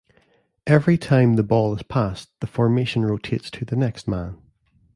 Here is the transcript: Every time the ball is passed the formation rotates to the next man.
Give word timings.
Every 0.65 0.97
time 0.97 1.35
the 1.35 1.43
ball 1.43 1.75
is 1.75 1.83
passed 1.83 2.29
the 2.39 2.47
formation 2.47 3.05
rotates 3.05 3.51
to 3.51 3.65
the 3.65 3.75
next 3.75 4.07
man. 4.07 4.41